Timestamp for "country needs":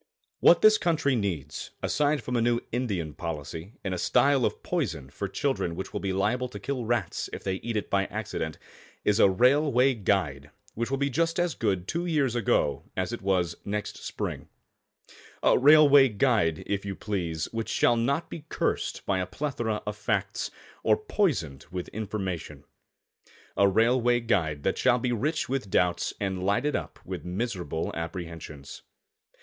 0.79-1.69